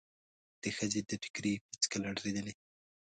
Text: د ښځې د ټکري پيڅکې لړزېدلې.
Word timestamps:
د 0.61 0.63
ښځې 0.77 1.01
د 1.09 1.11
ټکري 1.21 1.53
پيڅکې 1.69 1.97
لړزېدلې. 2.03 2.53